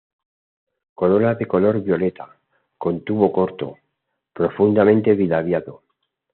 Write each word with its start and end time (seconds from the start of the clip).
Corola 1.01 1.35
de 1.35 1.45
color 1.47 1.79
violeta, 1.83 2.25
con 2.75 3.03
tubo 3.03 3.31
corto, 3.31 3.77
profundamente 4.33 5.13
bilabiado. 5.13 5.83